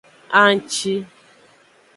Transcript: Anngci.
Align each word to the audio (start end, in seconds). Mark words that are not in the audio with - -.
Anngci. 0.41 0.95